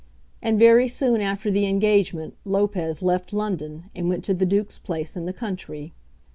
[0.41, 5.15] And very soon after the engagement Lopez left London and went to the Duke's place
[5.15, 5.93] in the country.